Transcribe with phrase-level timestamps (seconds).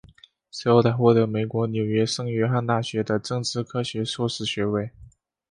[0.49, 4.89] 随后他获得美国纽约圣约翰大学的政治科学硕士学位。